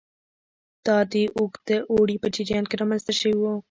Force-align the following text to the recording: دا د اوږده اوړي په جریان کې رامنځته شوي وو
دا 0.85 0.97
د 1.11 1.13
اوږده 1.37 1.77
اوړي 1.91 2.15
په 2.23 2.27
جریان 2.35 2.65
کې 2.69 2.75
رامنځته 2.81 3.13
شوي 3.19 3.35
وو 3.37 3.53